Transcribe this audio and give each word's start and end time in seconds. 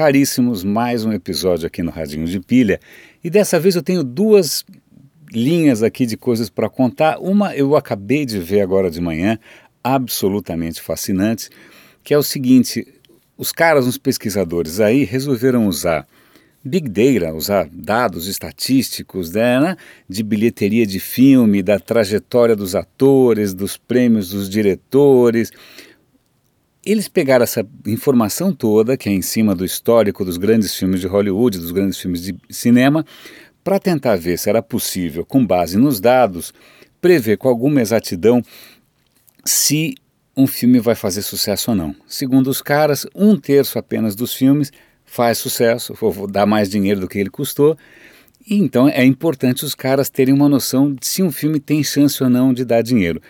caríssimos, 0.00 0.64
mais 0.64 1.04
um 1.04 1.12
episódio 1.12 1.66
aqui 1.66 1.82
no 1.82 1.90
Radinho 1.90 2.24
de 2.24 2.40
Pilha. 2.40 2.80
E 3.22 3.28
dessa 3.28 3.60
vez 3.60 3.76
eu 3.76 3.82
tenho 3.82 4.02
duas 4.02 4.64
linhas 5.30 5.82
aqui 5.82 6.06
de 6.06 6.16
coisas 6.16 6.48
para 6.48 6.70
contar. 6.70 7.18
Uma 7.18 7.54
eu 7.54 7.76
acabei 7.76 8.24
de 8.24 8.38
ver 8.38 8.62
agora 8.62 8.90
de 8.90 8.98
manhã, 8.98 9.38
absolutamente 9.84 10.80
fascinante, 10.80 11.50
que 12.02 12.14
é 12.14 12.16
o 12.16 12.22
seguinte: 12.22 12.88
os 13.36 13.52
caras, 13.52 13.86
os 13.86 13.98
pesquisadores 13.98 14.80
aí, 14.80 15.04
resolveram 15.04 15.68
usar 15.68 16.06
Big 16.64 16.88
Data, 16.88 17.34
usar 17.34 17.68
dados 17.70 18.26
estatísticos 18.26 19.30
né, 19.32 19.76
de 20.08 20.22
bilheteria 20.22 20.86
de 20.86 20.98
filme, 20.98 21.62
da 21.62 21.78
trajetória 21.78 22.56
dos 22.56 22.74
atores, 22.74 23.52
dos 23.52 23.76
prêmios 23.76 24.30
dos 24.30 24.48
diretores 24.48 25.52
eles 26.84 27.08
pegaram 27.08 27.42
essa 27.42 27.66
informação 27.86 28.52
toda, 28.52 28.96
que 28.96 29.08
é 29.08 29.12
em 29.12 29.22
cima 29.22 29.54
do 29.54 29.64
histórico 29.64 30.24
dos 30.24 30.36
grandes 30.36 30.74
filmes 30.74 31.00
de 31.00 31.06
Hollywood, 31.06 31.58
dos 31.58 31.72
grandes 31.72 31.98
filmes 31.98 32.22
de 32.22 32.34
cinema, 32.48 33.04
para 33.62 33.78
tentar 33.78 34.16
ver 34.16 34.38
se 34.38 34.48
era 34.48 34.62
possível, 34.62 35.24
com 35.24 35.44
base 35.44 35.76
nos 35.76 36.00
dados, 36.00 36.52
prever 37.00 37.36
com 37.36 37.48
alguma 37.48 37.80
exatidão 37.80 38.42
se 39.44 39.94
um 40.36 40.46
filme 40.46 40.80
vai 40.80 40.94
fazer 40.94 41.22
sucesso 41.22 41.70
ou 41.70 41.76
não. 41.76 41.94
Segundo 42.06 42.48
os 42.48 42.62
caras, 42.62 43.06
um 43.14 43.36
terço 43.36 43.78
apenas 43.78 44.14
dos 44.14 44.32
filmes 44.32 44.72
faz 45.04 45.38
sucesso, 45.38 45.94
dá 46.30 46.46
mais 46.46 46.70
dinheiro 46.70 47.00
do 47.00 47.08
que 47.08 47.18
ele 47.18 47.30
custou. 47.30 47.76
Então 48.48 48.88
é 48.88 49.04
importante 49.04 49.64
os 49.64 49.74
caras 49.74 50.08
terem 50.08 50.32
uma 50.32 50.48
noção 50.48 50.94
de 50.94 51.06
se 51.06 51.22
um 51.22 51.30
filme 51.30 51.60
tem 51.60 51.84
chance 51.84 52.22
ou 52.22 52.30
não 52.30 52.54
de 52.54 52.64
dar 52.64 52.82
dinheiro. 52.82 53.20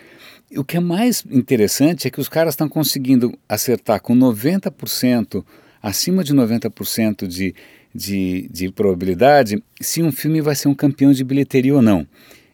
O 0.57 0.65
que 0.65 0.75
é 0.75 0.79
mais 0.81 1.23
interessante 1.31 2.07
é 2.07 2.11
que 2.11 2.19
os 2.19 2.27
caras 2.27 2.53
estão 2.53 2.67
conseguindo 2.67 3.37
acertar 3.47 4.01
com 4.01 4.13
90%, 4.13 5.45
acima 5.81 6.23
de 6.23 6.33
90% 6.33 7.25
de, 7.25 7.55
de, 7.95 8.49
de 8.51 8.71
probabilidade, 8.71 9.63
se 9.79 10.03
um 10.03 10.11
filme 10.11 10.41
vai 10.41 10.55
ser 10.55 10.67
um 10.67 10.75
campeão 10.75 11.13
de 11.13 11.23
bilheteria 11.23 11.73
ou 11.73 11.81
não. 11.81 12.05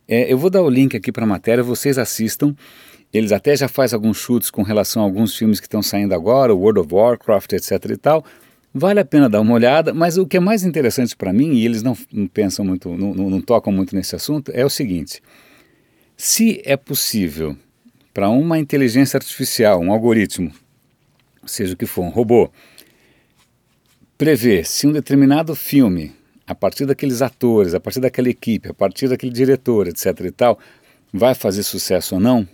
É, 0.07 0.31
eu 0.31 0.37
vou 0.37 0.49
dar 0.49 0.61
o 0.61 0.69
link 0.69 0.95
aqui 0.95 1.11
para 1.11 1.23
a 1.23 1.27
matéria, 1.27 1.63
vocês 1.63 1.97
assistam. 1.97 2.55
Eles 3.11 3.31
até 3.31 3.55
já 3.55 3.67
fazem 3.67 3.95
alguns 3.95 4.17
chutes 4.17 4.51
com 4.51 4.61
relação 4.61 5.01
a 5.01 5.05
alguns 5.05 5.35
filmes 5.35 5.59
que 5.59 5.65
estão 5.65 5.81
saindo 5.81 6.13
agora, 6.13 6.53
World 6.53 6.79
of 6.81 6.93
Warcraft, 6.93 7.53
etc 7.53 7.71
e 7.89 7.97
tal. 7.97 8.23
Vale 8.73 8.99
a 8.99 9.05
pena 9.05 9.27
dar 9.27 9.41
uma 9.41 9.53
olhada, 9.53 9.91
mas 9.93 10.17
o 10.17 10.25
que 10.27 10.37
é 10.37 10.39
mais 10.39 10.63
interessante 10.63 11.15
para 11.15 11.33
mim, 11.33 11.53
e 11.53 11.65
eles 11.65 11.81
não, 11.81 11.97
não 12.11 12.27
pensam 12.27 12.63
muito, 12.63 12.89
não, 12.89 13.13
não, 13.13 13.29
não 13.29 13.41
tocam 13.41 13.73
muito 13.73 13.95
nesse 13.95 14.15
assunto, 14.15 14.51
é 14.53 14.63
o 14.63 14.69
seguinte: 14.69 15.21
se 16.15 16.61
é 16.63 16.77
possível 16.77 17.57
para 18.17 18.29
uma 18.29 18.57
inteligência 18.57 19.15
artificial, 19.15 19.79
um 19.79 19.91
algoritmo, 19.91 20.51
seja 21.45 21.75
o 21.75 21.77
que 21.77 21.85
for, 21.85 22.01
um 22.01 22.09
robô, 22.09 22.49
prever 24.17 24.65
se 24.65 24.87
um 24.87 24.91
determinado 24.91 25.53
filme, 25.55 26.15
a 26.47 26.55
partir 26.55 26.87
daqueles 26.87 27.21
atores, 27.21 27.75
a 27.75 27.79
partir 27.79 27.99
daquela 27.99 28.27
equipe, 28.27 28.69
a 28.69 28.73
partir 28.73 29.07
daquele 29.07 29.31
diretor, 29.31 29.87
etc 29.87 30.19
e 30.21 30.31
tal, 30.31 30.57
vai 31.13 31.35
fazer 31.35 31.61
sucesso 31.61 32.15
ou 32.15 32.19
não? 32.19 32.47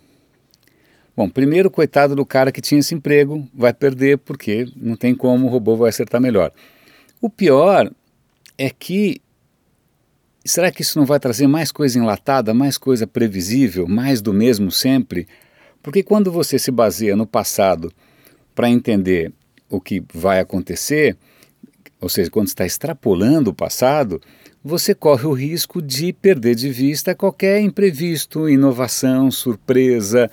Bom, 1.15 1.29
primeiro, 1.29 1.71
coitado 1.71 2.13
do 2.13 2.25
cara 2.25 2.51
que 2.51 2.59
tinha 2.59 2.81
esse 2.81 2.93
emprego, 2.93 3.47
vai 3.53 3.73
perder 3.73 4.17
porque 4.17 4.67
não 4.75 4.97
tem 4.97 5.15
como 5.15 5.47
o 5.47 5.49
robô 5.49 5.77
vai 5.77 5.91
acertar 5.91 6.19
melhor. 6.19 6.51
O 7.21 7.29
pior 7.29 7.89
é 8.57 8.69
que 8.69 9.21
será 10.43 10.69
que 10.69 10.81
isso 10.81 10.99
não 10.99 11.05
vai 11.05 11.21
trazer 11.21 11.47
mais 11.47 11.71
coisa 11.71 11.97
enlatada, 11.97 12.53
mais 12.53 12.77
coisa 12.77 13.07
previsível, 13.07 13.87
mais 13.87 14.21
do 14.21 14.33
mesmo 14.33 14.69
sempre? 14.69 15.25
Porque 15.83 16.01
quando 16.01 16.31
você 16.31 16.57
se 16.57 16.71
baseia 16.71 17.15
no 17.15 17.27
passado 17.27 17.91
para 18.55 18.69
entender 18.69 19.31
o 19.69 19.81
que 19.81 20.01
vai 20.13 20.39
acontecer, 20.39 21.17
ou 21.99 22.07
seja, 22.07 22.31
quando 22.31 22.47
está 22.47 22.65
extrapolando 22.65 23.51
o 23.51 23.53
passado, 23.53 24.21
você 24.63 24.95
corre 24.95 25.25
o 25.25 25.33
risco 25.33 25.81
de 25.81 26.13
perder 26.13 26.55
de 26.55 26.69
vista 26.69 27.13
qualquer 27.13 27.59
imprevisto, 27.59 28.47
inovação, 28.47 29.29
surpresa. 29.29 30.31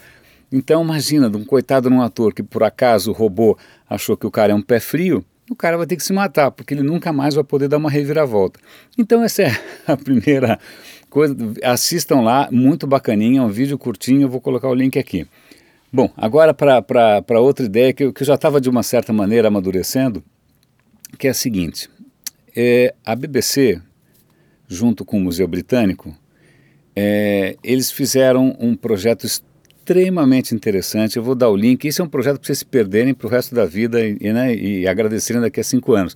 Então 0.52 0.84
imagina, 0.84 1.28
um 1.28 1.44
coitado 1.44 1.90
de 1.90 1.94
um 1.94 2.00
ator 2.00 2.32
que 2.32 2.42
por 2.42 2.62
acaso 2.62 3.10
robô 3.10 3.58
achou 3.88 4.16
que 4.16 4.26
o 4.26 4.30
cara 4.30 4.52
é 4.52 4.54
um 4.54 4.62
pé 4.62 4.78
frio, 4.78 5.24
o 5.50 5.56
cara 5.56 5.76
vai 5.76 5.86
ter 5.86 5.96
que 5.96 6.04
se 6.04 6.12
matar, 6.12 6.52
porque 6.52 6.74
ele 6.74 6.82
nunca 6.84 7.12
mais 7.12 7.34
vai 7.34 7.42
poder 7.42 7.66
dar 7.66 7.78
uma 7.78 7.90
reviravolta. 7.90 8.60
Então 8.96 9.24
essa 9.24 9.42
é 9.42 9.52
a 9.84 9.96
primeira 9.96 10.60
coisa. 11.08 11.36
Assistam 11.64 12.20
lá, 12.20 12.48
muito 12.52 12.86
bacaninha, 12.86 13.40
é 13.40 13.42
um 13.42 13.48
vídeo 13.48 13.76
curtinho, 13.76 14.22
eu 14.22 14.28
vou 14.28 14.40
colocar 14.40 14.68
o 14.68 14.74
link 14.74 14.96
aqui. 14.96 15.26
Bom, 15.92 16.08
agora 16.16 16.54
para 16.54 17.40
outra 17.40 17.66
ideia 17.66 17.92
que 17.92 18.04
eu, 18.04 18.12
que 18.12 18.22
eu 18.22 18.26
já 18.26 18.34
estava 18.34 18.60
de 18.60 18.70
uma 18.70 18.82
certa 18.82 19.12
maneira 19.12 19.48
amadurecendo, 19.48 20.22
que 21.18 21.26
é 21.26 21.30
a 21.30 21.34
seguinte: 21.34 21.90
é, 22.56 22.94
a 23.04 23.16
BBC, 23.16 23.80
junto 24.68 25.04
com 25.04 25.18
o 25.18 25.20
Museu 25.20 25.48
Britânico, 25.48 26.14
é, 26.94 27.56
eles 27.64 27.90
fizeram 27.90 28.56
um 28.60 28.76
projeto 28.76 29.26
extremamente 29.26 30.54
interessante. 30.54 31.16
Eu 31.16 31.24
vou 31.24 31.34
dar 31.34 31.48
o 31.48 31.56
link. 31.56 31.84
Isso 31.88 32.00
é 32.00 32.04
um 32.04 32.08
projeto 32.08 32.38
para 32.38 32.46
vocês 32.46 32.58
se 32.60 32.66
perderem 32.66 33.12
para 33.12 33.26
o 33.26 33.30
resto 33.30 33.52
da 33.52 33.66
vida 33.66 34.00
e, 34.00 34.32
né, 34.32 34.54
e 34.54 34.86
agradecerem 34.86 35.42
daqui 35.42 35.58
a 35.58 35.64
cinco 35.64 35.94
anos, 35.94 36.14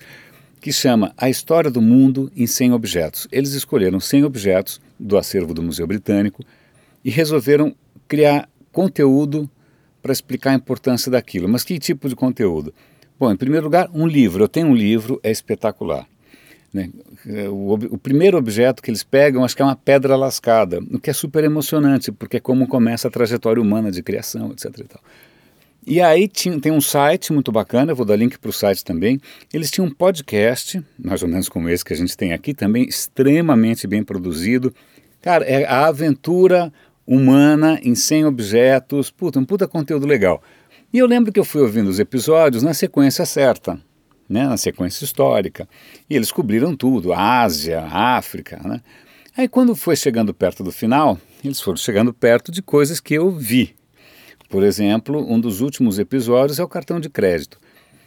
que 0.61 0.73
chama 0.73 1.13
A 1.17 1.29
História 1.29 1.71
do 1.71 1.83
Mundo 1.83 2.31
em 2.37 2.47
100 2.47 2.73
Objetos. 2.75 3.27
Eles 3.33 3.55
escolheram 3.55 3.99
100 3.99 4.25
objetos 4.25 4.81
do 5.01 5.19
acervo 5.19 5.53
do 5.53 5.65
Museu 5.65 5.85
Britânico 5.85 6.45
e 7.05 7.11
resolveram 7.11 7.75
criar 8.07 8.49
conteúdo 8.71 9.51
para 10.05 10.13
explicar 10.13 10.51
a 10.51 10.55
importância 10.55 11.11
daquilo. 11.11 11.49
Mas 11.49 11.65
que 11.65 11.79
tipo 11.79 12.11
de 12.11 12.15
conteúdo? 12.15 12.75
Bom, 13.19 13.33
em 13.33 13.37
primeiro 13.37 13.65
lugar, 13.65 13.89
um 13.95 14.07
livro. 14.07 14.45
Eu 14.45 14.49
tenho 14.49 14.67
um 14.67 14.75
livro, 14.75 15.19
é 15.23 15.31
espetacular. 15.31 16.07
Né? 16.71 16.91
O, 17.49 17.73
o, 17.73 17.97
primeiro 17.97 18.37
objeto 18.37 18.83
que 18.83 18.91
eles 18.91 19.03
pegam, 19.03 19.43
acho 19.43 19.57
que 19.57 19.63
é 19.63 19.65
uma 19.65 19.75
pedra 19.75 20.15
lascada, 20.15 20.79
o 20.93 20.99
que 20.99 21.09
é 21.09 21.13
super 21.15 21.43
emocionante, 21.43 22.13
porque 22.13 22.37
é 22.37 22.41
como 22.41 22.69
começa 22.69 23.09
a 23.09 23.11
trajetória 23.11 23.63
humana 23.63 23.91
de 23.91 24.03
criação, 24.03 24.53
etc. 24.53 24.79
E, 25.87 25.95
e 25.95 26.01
aí 26.03 26.29
tinha, 26.29 26.61
tem 26.61 26.71
um 26.71 26.83
site 26.83 27.33
muito 27.33 27.51
bacana, 27.51 27.95
vou 27.95 28.05
dar 28.05 28.17
link 28.17 28.39
para 28.39 28.51
o 28.51 28.53
site 28.53 28.85
também. 28.85 29.19
Eles 29.55 29.71
tinham 29.71 29.87
um 29.87 29.91
podcast, 29.91 30.85
mais 31.03 31.23
ou 31.23 31.29
menos 31.31 31.49
como 31.49 31.71
esse 31.71 31.83
que 31.83 31.95
a 31.95 31.97
gente 31.97 32.15
tem 32.15 32.35
aqui, 32.35 32.53
também 32.53 32.85
extremamente 32.85 33.87
bem 33.87 34.05
produzido. 34.05 34.75
Cara, 35.23 35.47
é 35.47 35.65
a 35.65 35.87
aventura 35.87 36.71
humana 37.07 37.79
em 37.83 37.95
100 37.95 38.27
objetos, 38.27 39.11
puta, 39.11 39.39
um 39.39 39.45
puta 39.45 39.69
conteúdo 39.69 40.07
legal. 40.07 40.43
E 40.93 40.99
eu 40.99 41.07
lembro 41.07 41.33
que 41.33 41.41
eu 41.41 41.45
fui 41.45 41.61
ouvindo 41.61 41.89
os 41.89 41.99
episódios 41.99 42.63
na 42.63 42.73
sequência 42.73 43.27
certa, 43.27 43.81
né, 44.29 44.47
na 44.47 44.57
sequência 44.57 45.05
histórica, 45.05 45.69
e 46.09 46.15
eles 46.17 46.33
cobriram 46.33 46.75
tudo, 46.77 47.13
Ásia, 47.13 47.83
África, 47.83 48.61
né? 48.65 48.81
Aí 49.37 49.49
quando 49.49 49.75
foi 49.75 49.97
chegando 49.97 50.33
perto 50.33 50.63
do 50.63 50.71
final, 50.71 51.19
eles 51.45 51.61
foram 51.61 51.77
chegando 51.77 52.15
perto 52.15 52.53
de 52.53 52.63
coisas 52.63 53.01
que 53.01 53.15
eu 53.15 53.31
vi. 53.31 53.75
Por 54.49 54.63
exemplo, 54.63 55.27
um 55.29 55.41
dos 55.41 55.61
últimos 55.61 55.99
episódios 55.99 56.61
é 56.61 56.65
o 56.65 56.69
cartão 56.69 57.01
de 57.01 57.11
crédito. 57.11 57.59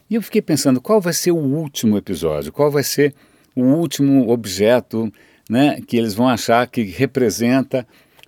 E 0.10 0.16
eu 0.16 0.22
fiquei 0.22 0.42
pensando, 0.42 0.80
qual 0.80 1.02
vai 1.02 1.12
ser 1.12 1.32
o 1.32 1.38
último 1.38 1.98
episódio? 1.98 2.54
Qual 2.54 2.72
vai 2.72 2.84
ser 2.84 3.14
o 3.54 3.64
último 3.64 4.30
objeto 4.30 5.12
né, 5.50 5.82
que 5.86 5.98
eles 5.98 6.14
vão 6.14 6.30
achar 6.30 6.66
que 6.68 6.84
representa 6.84 7.86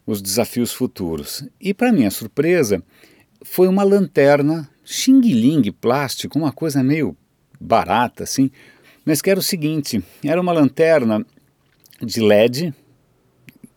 os 0.10 0.24
desafios 0.24 0.74
futuros. 0.74 1.48
E, 1.62 1.72
para 1.72 1.92
minha 1.92 2.10
surpresa, 2.10 2.82
foi 3.44 3.68
uma 3.68 3.84
lanterna 3.84 4.68
xing-ling 4.84 5.72
plástico, 5.72 6.40
uma 6.40 6.52
coisa 6.52 6.82
meio 6.82 7.16
barata 7.62 8.24
assim, 8.24 8.50
mas 9.06 9.22
que 9.22 9.30
era 9.30 9.40
o 9.40 9.44
seguinte: 9.44 10.04
era 10.26 10.42
uma 10.42 10.52
lanterna 10.52 11.24
de 12.02 12.22
LED, 12.22 12.74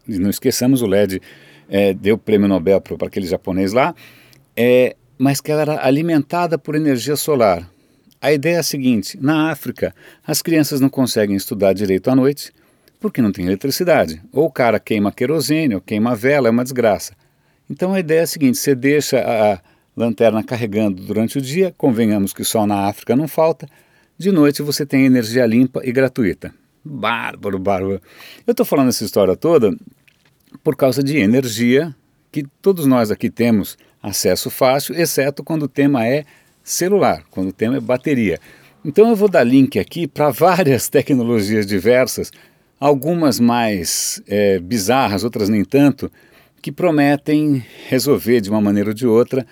não 0.07 0.31
esqueçamos 0.31 0.81
o 0.81 0.87
LED, 0.87 1.21
é, 1.69 1.93
deu 1.93 2.17
prêmio 2.17 2.49
Nobel 2.49 2.81
para 2.81 3.09
aquele 3.09 3.27
japonês 3.27 3.75
lá, 3.75 3.95
é, 4.57 4.97
mas 5.19 5.39
que 5.39 5.53
ela 5.53 5.61
era 5.61 5.87
alimentada 5.87 6.57
por 6.57 6.75
energia 6.75 7.15
solar. 7.15 7.71
A 8.23 8.33
ideia 8.33 8.57
é 8.57 8.59
a 8.59 8.63
seguinte: 8.63 9.19
na 9.21 9.51
África, 9.51 9.95
as 10.27 10.41
crianças 10.41 10.81
não 10.81 10.89
conseguem 10.89 11.37
estudar 11.37 11.75
direito 11.75 12.09
à 12.09 12.17
noite 12.17 12.53
porque 13.03 13.21
não 13.21 13.33
tem 13.33 13.45
eletricidade. 13.45 14.23
Ou 14.33 14.47
o 14.47 14.51
cara 14.51 14.81
queima 14.81 15.13
querosene 15.13 15.75
ou 15.75 15.81
queima 15.81 16.15
vela, 16.15 16.49
é 16.49 16.51
uma 16.51 16.63
desgraça. 16.63 17.15
Então 17.69 17.93
a 17.93 18.01
ideia 18.01 18.21
é 18.21 18.23
a 18.23 18.27
seguinte: 18.27 18.57
você 18.57 18.75
deixa 18.75 19.19
a 19.19 19.61
lanterna 19.97 20.43
carregando 20.43 21.03
durante 21.03 21.39
o 21.39 21.41
dia, 21.41 21.75
convenhamos 21.77 22.33
que 22.33 22.45
sol 22.45 22.67
na 22.67 22.87
África 22.87 23.15
não 23.15 23.29
falta, 23.29 23.69
de 24.17 24.33
noite 24.33 24.63
você 24.63 24.87
tem 24.87 25.05
energia 25.05 25.45
limpa 25.45 25.83
e 25.85 25.93
gratuita. 25.93 26.55
Bárbaro, 26.85 27.59
bárbaro. 27.59 28.01
Eu 28.47 28.53
estou 28.53 28.65
falando 28.65 28.89
essa 28.89 29.05
história 29.05 29.37
toda 29.37 29.77
por 30.63 30.77
causa 30.77 31.03
de 31.03 31.19
energia 31.19 31.95
que 32.31 32.45
todos 32.63 32.87
nós 32.87 33.11
aqui 33.11 33.31
temos 33.31 33.77
acesso 34.03 34.51
fácil, 34.51 34.95
exceto 34.95 35.45
quando 35.45 35.65
o 35.65 35.69
tema 35.69 36.07
é 36.07 36.25
celular, 36.65 37.25
quando 37.31 37.49
o 37.49 37.53
tema 37.53 37.77
é 37.77 37.81
bateria. 37.81 38.41
Então 38.85 39.09
eu 39.09 39.15
vou 39.17 39.29
dar 39.29 39.45
link 39.45 39.79
aqui 39.79 40.09
para 40.09 40.31
várias 40.31 40.89
tecnologias 40.91 41.67
diversas 41.67 42.33
algumas 42.83 43.39
mais 43.39 44.21
é, 44.27 44.59
bizarras, 44.59 45.23
outras 45.23 45.49
nem 45.49 45.65
tanto, 45.65 46.11
que 46.61 46.73
prometem 46.73 47.65
resolver 47.89 48.41
de 48.41 48.51
uma 48.51 48.61
maneira 48.61 48.91
ou 48.91 48.95
de 48.95 49.07
outra 49.07 49.47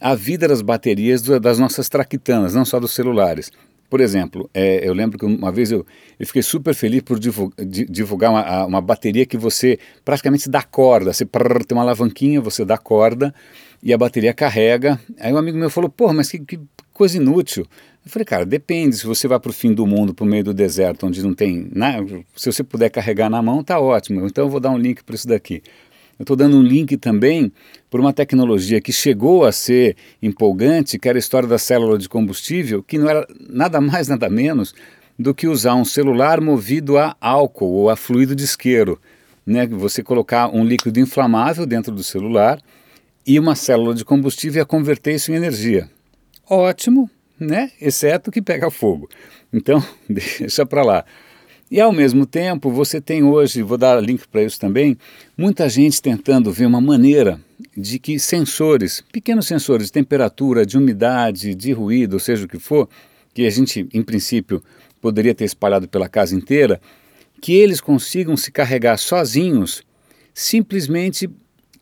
a 0.00 0.16
vida 0.16 0.48
das 0.48 0.62
baterias 0.62 1.22
das 1.22 1.60
nossas 1.60 1.88
traquitanas, 1.88 2.54
não 2.54 2.64
só 2.64 2.80
dos 2.80 2.92
celulares. 2.92 3.52
Por 3.88 4.00
exemplo, 4.00 4.50
é, 4.52 4.88
eu 4.88 4.92
lembro 4.94 5.16
que 5.16 5.24
uma 5.24 5.52
vez 5.52 5.70
eu, 5.70 5.86
eu 6.18 6.26
fiquei 6.26 6.42
super 6.42 6.74
feliz 6.74 7.02
por 7.02 7.20
divulgar, 7.20 8.32
uma, 8.32 8.66
uma, 8.66 8.80
bateria 8.80 9.24
que 9.26 9.36
você 9.36 9.78
praticamente 10.04 10.50
dá 10.50 10.62
corda. 10.62 11.12
Você 11.12 11.24
prrr, 11.24 11.64
tem 11.64 11.76
uma 11.76 11.84
alavanquinha, 11.84 12.40
você 12.40 12.64
dá 12.64 12.76
corda 12.76 13.32
e 13.80 13.92
a 13.92 13.98
bateria 13.98 14.34
carrega. 14.34 14.98
Aí 15.20 15.32
um 15.32 15.36
amigo 15.36 15.56
meu 15.56 15.70
falou: 15.70 15.88
Porra, 15.88 16.14
mas 16.14 16.30
que, 16.30 16.40
que 16.40 16.58
coisa 16.92 17.16
inútil. 17.16 17.66
Eu 18.04 18.10
falei, 18.10 18.24
cara, 18.24 18.44
depende. 18.44 18.96
Se 18.96 19.06
você 19.06 19.28
vai 19.28 19.38
para 19.38 19.50
o 19.50 19.52
fim 19.52 19.72
do 19.72 19.86
mundo, 19.86 20.12
para 20.12 20.24
o 20.24 20.26
meio 20.26 20.44
do 20.44 20.54
deserto, 20.54 21.06
onde 21.06 21.22
não 21.22 21.34
tem 21.34 21.68
nada, 21.72 22.24
se 22.36 22.50
você 22.50 22.62
puder 22.64 22.90
carregar 22.90 23.30
na 23.30 23.40
mão, 23.40 23.62
tá 23.62 23.78
ótimo. 23.78 24.26
Então 24.26 24.44
eu 24.44 24.50
vou 24.50 24.60
dar 24.60 24.70
um 24.70 24.78
link 24.78 25.04
para 25.04 25.14
isso 25.14 25.28
daqui. 25.28 25.62
Eu 26.18 26.24
estou 26.24 26.36
dando 26.36 26.56
um 26.56 26.62
link 26.62 26.96
também 26.96 27.50
por 27.90 28.00
uma 28.00 28.12
tecnologia 28.12 28.80
que 28.80 28.92
chegou 28.92 29.44
a 29.44 29.52
ser 29.52 29.96
empolgante, 30.22 30.98
que 30.98 31.08
era 31.08 31.18
a 31.18 31.20
história 31.20 31.48
da 31.48 31.58
célula 31.58 31.98
de 31.98 32.08
combustível, 32.08 32.82
que 32.82 32.98
não 32.98 33.08
era 33.08 33.26
nada 33.48 33.80
mais, 33.80 34.08
nada 34.08 34.28
menos 34.28 34.74
do 35.18 35.34
que 35.34 35.46
usar 35.46 35.74
um 35.74 35.84
celular 35.84 36.40
movido 36.40 36.98
a 36.98 37.16
álcool 37.20 37.72
ou 37.72 37.90
a 37.90 37.96
fluido 37.96 38.34
de 38.34 38.44
isqueiro. 38.44 39.00
Né? 39.46 39.66
Você 39.66 40.02
colocar 40.02 40.48
um 40.48 40.64
líquido 40.64 41.00
inflamável 41.00 41.66
dentro 41.66 41.92
do 41.92 42.02
celular 42.02 42.60
e 43.26 43.38
uma 43.38 43.54
célula 43.54 43.94
de 43.94 44.04
combustível 44.04 44.62
a 44.62 44.66
converter 44.66 45.14
isso 45.14 45.32
em 45.32 45.36
energia. 45.36 45.88
Ótimo, 46.54 47.08
né? 47.40 47.70
exceto 47.80 48.30
que 48.30 48.42
pega 48.42 48.70
fogo. 48.70 49.08
Então, 49.50 49.82
deixa 50.06 50.66
para 50.66 50.82
lá. 50.82 51.02
E 51.70 51.80
ao 51.80 51.90
mesmo 51.90 52.26
tempo, 52.26 52.70
você 52.70 53.00
tem 53.00 53.22
hoje, 53.22 53.62
vou 53.62 53.78
dar 53.78 53.98
link 54.02 54.28
para 54.28 54.42
isso 54.42 54.60
também, 54.60 54.98
muita 55.34 55.66
gente 55.66 56.02
tentando 56.02 56.52
ver 56.52 56.66
uma 56.66 56.78
maneira 56.78 57.40
de 57.74 57.98
que 57.98 58.18
sensores, 58.18 59.02
pequenos 59.10 59.46
sensores 59.46 59.86
de 59.86 59.92
temperatura, 59.94 60.66
de 60.66 60.76
umidade, 60.76 61.54
de 61.54 61.72
ruído, 61.72 62.20
seja 62.20 62.44
o 62.44 62.48
que 62.48 62.58
for, 62.58 62.86
que 63.32 63.46
a 63.46 63.50
gente, 63.50 63.88
em 63.90 64.02
princípio, 64.02 64.62
poderia 65.00 65.34
ter 65.34 65.46
espalhado 65.46 65.88
pela 65.88 66.06
casa 66.06 66.36
inteira, 66.36 66.78
que 67.40 67.54
eles 67.54 67.80
consigam 67.80 68.36
se 68.36 68.52
carregar 68.52 68.98
sozinhos, 68.98 69.82
simplesmente 70.34 71.30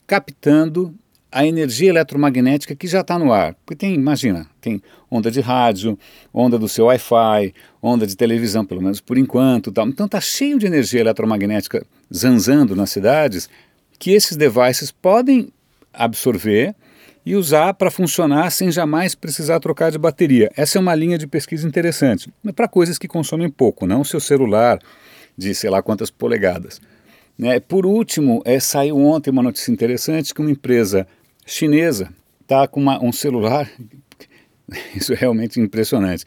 captando 0.06 0.94
a 1.32 1.46
energia 1.46 1.90
eletromagnética 1.90 2.74
que 2.74 2.86
já 2.86 3.00
está 3.00 3.18
no 3.18 3.32
ar. 3.32 3.54
Porque 3.64 3.76
tem, 3.76 3.94
imagina, 3.94 4.46
tem 4.60 4.82
onda 5.10 5.30
de 5.30 5.40
rádio, 5.40 5.98
onda 6.32 6.58
do 6.58 6.68
seu 6.68 6.86
Wi-Fi, 6.86 7.54
onda 7.80 8.06
de 8.06 8.16
televisão, 8.16 8.64
pelo 8.64 8.82
menos 8.82 9.00
por 9.00 9.16
enquanto. 9.16 9.70
Tal. 9.70 9.88
Então 9.88 10.06
está 10.06 10.20
cheio 10.20 10.58
de 10.58 10.66
energia 10.66 11.00
eletromagnética 11.00 11.86
zanzando 12.12 12.74
nas 12.74 12.90
cidades 12.90 13.48
que 13.98 14.12
esses 14.12 14.36
devices 14.36 14.90
podem 14.90 15.52
absorver 15.92 16.74
e 17.24 17.36
usar 17.36 17.74
para 17.74 17.90
funcionar 17.90 18.50
sem 18.50 18.70
jamais 18.72 19.14
precisar 19.14 19.60
trocar 19.60 19.90
de 19.90 19.98
bateria. 19.98 20.50
Essa 20.56 20.78
é 20.78 20.80
uma 20.80 20.94
linha 20.94 21.18
de 21.18 21.26
pesquisa 21.26 21.68
interessante, 21.68 22.32
para 22.56 22.66
coisas 22.66 22.96
que 22.96 23.06
consomem 23.06 23.50
pouco, 23.50 23.86
não 23.86 24.00
o 24.00 24.04
seu 24.04 24.20
celular 24.20 24.78
de 25.36 25.54
sei 25.54 25.68
lá 25.68 25.82
quantas 25.82 26.10
polegadas. 26.10 26.80
Né? 27.38 27.60
Por 27.60 27.86
último, 27.86 28.42
é, 28.44 28.58
saiu 28.60 28.98
ontem 28.98 29.30
uma 29.30 29.42
notícia 29.42 29.70
interessante 29.70 30.34
que 30.34 30.40
uma 30.40 30.50
empresa 30.50 31.06
chinesa 31.50 32.12
está 32.42 32.66
com 32.66 32.80
uma, 32.80 33.02
um 33.02 33.12
celular, 33.12 33.70
isso 34.94 35.12
é 35.12 35.16
realmente 35.16 35.60
impressionante. 35.60 36.24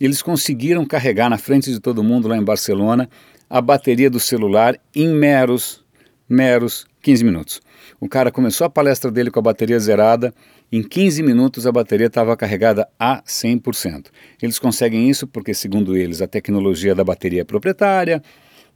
Eles 0.00 0.22
conseguiram 0.22 0.84
carregar 0.86 1.28
na 1.28 1.36
frente 1.36 1.70
de 1.70 1.80
todo 1.80 2.02
mundo 2.02 2.28
lá 2.28 2.36
em 2.36 2.44
Barcelona 2.44 3.08
a 3.48 3.60
bateria 3.60 4.08
do 4.08 4.20
celular 4.20 4.78
em 4.94 5.08
meros, 5.08 5.84
meros 6.28 6.86
15 7.02 7.24
minutos. 7.24 7.60
O 8.00 8.08
cara 8.08 8.30
começou 8.30 8.64
a 8.64 8.70
palestra 8.70 9.10
dele 9.10 9.30
com 9.30 9.40
a 9.40 9.42
bateria 9.42 9.78
zerada, 9.78 10.32
em 10.72 10.82
15 10.82 11.22
minutos 11.22 11.66
a 11.66 11.72
bateria 11.72 12.06
estava 12.06 12.36
carregada 12.36 12.88
a 12.98 13.22
100%. 13.22 14.06
Eles 14.40 14.58
conseguem 14.58 15.10
isso 15.10 15.26
porque, 15.26 15.52
segundo 15.52 15.96
eles, 15.96 16.22
a 16.22 16.28
tecnologia 16.28 16.94
da 16.94 17.02
bateria 17.02 17.40
é 17.40 17.44
proprietária, 17.44 18.22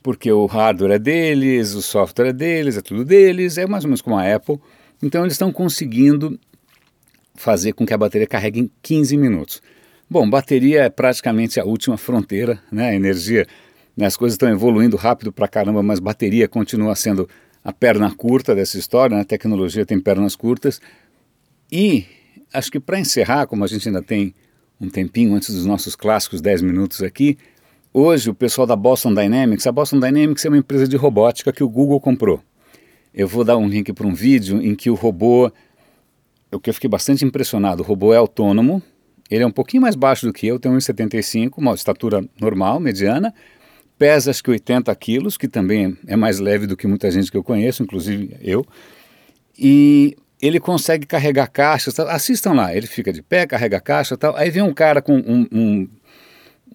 porque 0.02 0.30
o 0.30 0.44
hardware 0.46 0.92
é 0.92 0.98
deles, 0.98 1.72
o 1.72 1.80
software 1.80 2.28
é 2.28 2.32
deles, 2.32 2.76
é 2.76 2.82
tudo 2.82 3.04
deles, 3.04 3.56
é 3.56 3.66
mais 3.66 3.84
ou 3.84 3.88
menos 3.88 4.02
como 4.02 4.18
a 4.18 4.34
Apple. 4.34 4.58
Então 5.02 5.22
eles 5.22 5.34
estão 5.34 5.52
conseguindo 5.52 6.38
fazer 7.34 7.72
com 7.72 7.84
que 7.84 7.92
a 7.92 7.98
bateria 7.98 8.26
carregue 8.26 8.60
em 8.60 8.70
15 8.82 9.16
minutos. 9.16 9.62
Bom, 10.08 10.28
bateria 10.28 10.84
é 10.84 10.90
praticamente 10.90 11.58
a 11.58 11.64
última 11.64 11.96
fronteira, 11.96 12.60
né? 12.70 12.90
A 12.90 12.94
energia, 12.94 13.46
né? 13.96 14.06
as 14.06 14.16
coisas 14.16 14.34
estão 14.34 14.48
evoluindo 14.48 14.96
rápido 14.96 15.32
pra 15.32 15.48
caramba, 15.48 15.82
mas 15.82 15.98
bateria 15.98 16.46
continua 16.46 16.94
sendo 16.94 17.28
a 17.64 17.72
perna 17.72 18.14
curta 18.14 18.54
dessa 18.54 18.78
história, 18.78 19.16
né? 19.16 19.22
a 19.22 19.24
tecnologia 19.24 19.86
tem 19.86 19.98
pernas 19.98 20.36
curtas. 20.36 20.80
E 21.72 22.04
acho 22.52 22.70
que 22.70 22.78
para 22.78 23.00
encerrar, 23.00 23.46
como 23.46 23.64
a 23.64 23.66
gente 23.66 23.88
ainda 23.88 24.02
tem 24.02 24.34
um 24.80 24.88
tempinho 24.88 25.34
antes 25.34 25.54
dos 25.54 25.64
nossos 25.64 25.96
clássicos 25.96 26.40
10 26.40 26.62
minutos 26.62 27.02
aqui, 27.02 27.38
hoje 27.92 28.28
o 28.28 28.34
pessoal 28.34 28.66
da 28.66 28.76
Boston 28.76 29.14
Dynamics, 29.14 29.66
a 29.66 29.72
Boston 29.72 29.98
Dynamics 29.98 30.44
é 30.44 30.48
uma 30.48 30.58
empresa 30.58 30.86
de 30.86 30.96
robótica 30.96 31.52
que 31.52 31.64
o 31.64 31.68
Google 31.68 32.00
comprou. 32.00 32.42
Eu 33.14 33.28
vou 33.28 33.44
dar 33.44 33.56
um 33.56 33.68
link 33.68 33.92
para 33.92 34.06
um 34.06 34.12
vídeo 34.12 34.60
em 34.60 34.74
que 34.74 34.90
o 34.90 34.94
robô, 34.94 35.52
o 36.50 36.58
que 36.58 36.68
eu 36.68 36.74
fiquei 36.74 36.90
bastante 36.90 37.24
impressionado, 37.24 37.82
o 37.82 37.86
robô 37.86 38.12
é 38.12 38.16
autônomo, 38.16 38.82
ele 39.30 39.44
é 39.44 39.46
um 39.46 39.52
pouquinho 39.52 39.82
mais 39.82 39.94
baixo 39.94 40.26
do 40.26 40.32
que 40.32 40.48
eu, 40.48 40.58
tem 40.58 40.72
1,75, 40.72 41.52
uma 41.58 41.74
estatura 41.74 42.24
normal, 42.40 42.80
mediana, 42.80 43.32
pesa 43.96 44.32
acho 44.32 44.42
que 44.42 44.50
80 44.50 44.92
quilos, 44.96 45.36
que 45.36 45.46
também 45.46 45.96
é 46.08 46.16
mais 46.16 46.40
leve 46.40 46.66
do 46.66 46.76
que 46.76 46.88
muita 46.88 47.08
gente 47.08 47.30
que 47.30 47.36
eu 47.36 47.44
conheço, 47.44 47.84
inclusive 47.84 48.36
eu, 48.40 48.66
e 49.56 50.16
ele 50.42 50.58
consegue 50.58 51.06
carregar 51.06 51.46
caixas, 51.46 51.98
assistam 52.00 52.52
lá, 52.52 52.74
ele 52.74 52.88
fica 52.88 53.12
de 53.12 53.22
pé, 53.22 53.46
carrega 53.46 53.80
caixa 53.80 54.16
tal, 54.16 54.36
aí 54.36 54.50
vem 54.50 54.62
um 54.62 54.74
cara 54.74 55.00
com 55.00 55.16
um, 55.16 55.46
um, 55.52 55.88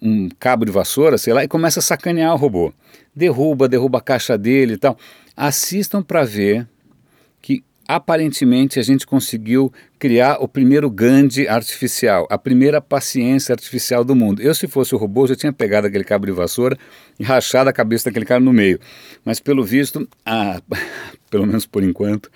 um 0.00 0.28
cabo 0.38 0.64
de 0.64 0.72
vassoura, 0.72 1.18
sei 1.18 1.34
lá, 1.34 1.44
e 1.44 1.48
começa 1.48 1.80
a 1.80 1.82
sacanear 1.82 2.34
o 2.34 2.38
robô, 2.38 2.72
derruba, 3.14 3.68
derruba 3.68 3.98
a 3.98 4.00
caixa 4.00 4.38
dele 4.38 4.72
e 4.74 4.78
tal, 4.78 4.96
assistam 5.40 6.02
para 6.02 6.22
ver 6.22 6.68
que 7.40 7.64
aparentemente 7.88 8.78
a 8.78 8.82
gente 8.82 9.06
conseguiu 9.06 9.72
criar 9.98 10.36
o 10.38 10.46
primeiro 10.46 10.90
Gandhi 10.90 11.48
artificial, 11.48 12.26
a 12.30 12.36
primeira 12.36 12.78
paciência 12.78 13.54
artificial 13.54 14.04
do 14.04 14.14
mundo. 14.14 14.42
Eu, 14.42 14.54
se 14.54 14.68
fosse 14.68 14.94
o 14.94 14.98
robô, 14.98 15.26
já 15.26 15.34
tinha 15.34 15.52
pegado 15.52 15.86
aquele 15.86 16.04
cabo 16.04 16.26
de 16.26 16.32
vassoura 16.32 16.76
e 17.18 17.24
rachado 17.24 17.70
a 17.70 17.72
cabeça 17.72 18.04
daquele 18.10 18.26
cara 18.26 18.38
no 18.38 18.52
meio. 18.52 18.78
Mas, 19.24 19.40
pelo 19.40 19.64
visto, 19.64 20.06
pelo 21.30 21.46
menos 21.46 21.64
por 21.64 21.82
enquanto, 21.82 22.30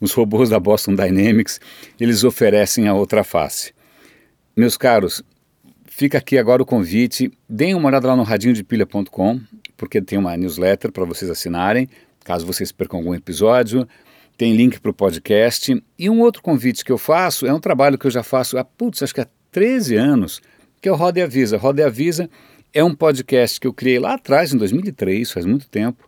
os 0.00 0.12
robôs 0.12 0.50
da 0.50 0.58
Boston 0.58 0.96
Dynamics, 0.96 1.60
eles 1.98 2.24
oferecem 2.24 2.88
a 2.88 2.94
outra 2.94 3.22
face. 3.22 3.72
Meus 4.56 4.76
caros, 4.76 5.22
fica 5.86 6.18
aqui 6.18 6.36
agora 6.36 6.60
o 6.60 6.66
convite. 6.66 7.30
Deem 7.48 7.74
uma 7.74 7.88
olhada 7.88 8.08
lá 8.08 8.16
no 8.16 8.24
radinhodepilha.com, 8.24 9.40
porque 9.76 10.02
tem 10.02 10.18
uma 10.18 10.36
newsletter 10.36 10.90
para 10.90 11.04
vocês 11.04 11.30
assinarem 11.30 11.88
caso 12.28 12.44
vocês 12.44 12.70
percam 12.70 12.98
algum 12.98 13.14
episódio. 13.14 13.88
Tem 14.36 14.54
link 14.54 14.78
para 14.80 14.90
o 14.90 14.94
podcast. 14.94 15.82
E 15.98 16.10
um 16.10 16.20
outro 16.20 16.42
convite 16.42 16.84
que 16.84 16.92
eu 16.92 16.98
faço 16.98 17.46
é 17.46 17.54
um 17.54 17.58
trabalho 17.58 17.96
que 17.96 18.06
eu 18.06 18.10
já 18.10 18.22
faço 18.22 18.58
há, 18.58 18.64
putz, 18.64 19.02
acho 19.02 19.14
que 19.14 19.22
há 19.22 19.26
13 19.50 19.96
anos, 19.96 20.42
que 20.82 20.90
é 20.90 20.92
o 20.92 20.94
Roda 20.94 21.20
e 21.20 21.22
Avisa. 21.22 21.56
Roda 21.56 21.80
e 21.80 21.84
Avisa 21.84 22.28
é 22.74 22.84
um 22.84 22.94
podcast 22.94 23.58
que 23.58 23.66
eu 23.66 23.72
criei 23.72 23.98
lá 23.98 24.12
atrás, 24.12 24.52
em 24.52 24.58
2003, 24.58 25.32
faz 25.32 25.46
muito 25.46 25.66
tempo, 25.70 26.06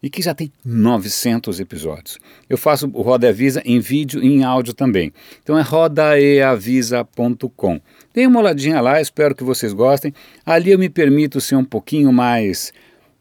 e 0.00 0.08
que 0.08 0.22
já 0.22 0.32
tem 0.32 0.52
900 0.64 1.58
episódios. 1.58 2.20
Eu 2.48 2.56
faço 2.56 2.88
o 2.94 3.02
Roda 3.02 3.26
e 3.26 3.30
Avisa 3.30 3.60
em 3.64 3.80
vídeo 3.80 4.22
e 4.22 4.28
em 4.28 4.44
áudio 4.44 4.72
também. 4.72 5.12
Então 5.42 5.58
é 5.58 5.62
rodaeavisa.com. 5.62 7.80
Dê 8.14 8.28
uma 8.28 8.38
olhadinha 8.38 8.80
lá, 8.80 9.00
espero 9.00 9.34
que 9.34 9.42
vocês 9.42 9.72
gostem. 9.72 10.14
Ali 10.46 10.70
eu 10.70 10.78
me 10.78 10.88
permito 10.88 11.40
ser 11.40 11.56
um 11.56 11.64
pouquinho 11.64 12.12
mais 12.12 12.72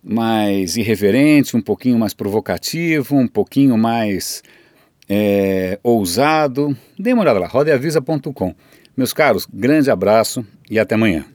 mais 0.07 0.77
irreverente, 0.77 1.57
um 1.57 1.61
pouquinho 1.61 1.99
mais 1.99 2.13
provocativo, 2.13 3.15
um 3.15 3.27
pouquinho 3.27 3.77
mais 3.77 4.41
é, 5.09 5.77
ousado. 5.83 6.75
Dê 6.97 7.13
uma 7.13 7.23
olhada 7.23 7.39
lá, 7.39 7.47
rodeavisa.com. 7.47 8.55
Meus 8.95 9.13
caros, 9.13 9.47
grande 9.53 9.91
abraço 9.91 10.45
e 10.69 10.79
até 10.79 10.95
amanhã. 10.95 11.25